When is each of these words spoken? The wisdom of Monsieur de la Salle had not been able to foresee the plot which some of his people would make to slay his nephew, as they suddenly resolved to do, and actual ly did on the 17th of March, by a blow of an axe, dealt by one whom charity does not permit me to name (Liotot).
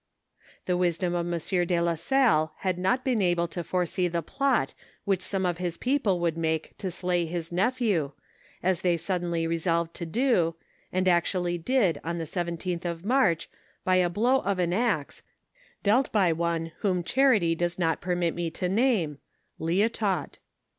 The 0.65 0.75
wisdom 0.77 1.13
of 1.13 1.27
Monsieur 1.27 1.63
de 1.63 1.79
la 1.79 1.93
Salle 1.93 2.53
had 2.61 2.79
not 2.79 3.03
been 3.05 3.21
able 3.21 3.47
to 3.49 3.63
foresee 3.63 4.07
the 4.07 4.23
plot 4.23 4.73
which 5.05 5.21
some 5.21 5.45
of 5.45 5.59
his 5.59 5.77
people 5.77 6.19
would 6.19 6.35
make 6.35 6.75
to 6.79 6.89
slay 6.89 7.27
his 7.27 7.51
nephew, 7.51 8.11
as 8.63 8.81
they 8.81 8.97
suddenly 8.97 9.45
resolved 9.45 9.93
to 9.97 10.07
do, 10.07 10.55
and 10.91 11.07
actual 11.07 11.43
ly 11.43 11.57
did 11.57 12.01
on 12.03 12.17
the 12.17 12.23
17th 12.23 12.83
of 12.83 13.05
March, 13.05 13.47
by 13.83 13.97
a 13.97 14.09
blow 14.09 14.39
of 14.39 14.57
an 14.57 14.73
axe, 14.73 15.21
dealt 15.83 16.11
by 16.11 16.33
one 16.33 16.71
whom 16.79 17.03
charity 17.03 17.53
does 17.53 17.77
not 17.77 18.01
permit 18.01 18.33
me 18.33 18.49
to 18.49 18.67
name 18.67 19.19
(Liotot). 19.59 20.39